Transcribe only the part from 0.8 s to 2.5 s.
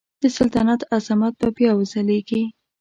عظمت به بیا وځلیږي.